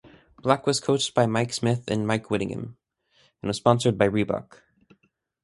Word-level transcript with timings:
Black 0.41 0.65
was 0.65 0.79
coached 0.79 1.13
by 1.13 1.27
Mike 1.27 1.53
Smith 1.53 1.83
and 1.87 2.07
Mike 2.07 2.31
Whittingham, 2.31 2.75
and 3.43 3.47
was 3.49 3.57
sponsored 3.57 3.99
by 3.99 4.07
Reebok. 4.07 4.63